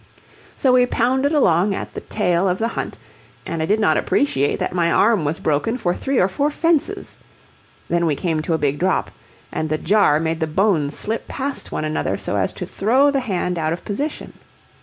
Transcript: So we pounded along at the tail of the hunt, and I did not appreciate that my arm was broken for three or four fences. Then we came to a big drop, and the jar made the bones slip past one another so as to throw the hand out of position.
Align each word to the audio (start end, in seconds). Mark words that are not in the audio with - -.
So 0.57 0.71
we 0.73 0.87
pounded 0.87 1.31
along 1.31 1.75
at 1.75 1.93
the 1.93 2.01
tail 2.01 2.49
of 2.49 2.57
the 2.57 2.69
hunt, 2.69 2.97
and 3.45 3.61
I 3.61 3.67
did 3.67 3.79
not 3.79 3.97
appreciate 3.97 4.57
that 4.57 4.73
my 4.73 4.91
arm 4.91 5.25
was 5.25 5.37
broken 5.39 5.77
for 5.77 5.93
three 5.93 6.17
or 6.17 6.27
four 6.27 6.49
fences. 6.49 7.15
Then 7.87 8.07
we 8.07 8.15
came 8.15 8.41
to 8.41 8.55
a 8.55 8.57
big 8.57 8.79
drop, 8.79 9.11
and 9.53 9.69
the 9.69 9.77
jar 9.77 10.19
made 10.19 10.39
the 10.39 10.47
bones 10.47 10.97
slip 10.97 11.27
past 11.27 11.71
one 11.71 11.85
another 11.85 12.17
so 12.17 12.35
as 12.35 12.51
to 12.53 12.65
throw 12.65 13.11
the 13.11 13.19
hand 13.19 13.59
out 13.59 13.73
of 13.73 13.85
position. 13.85 14.33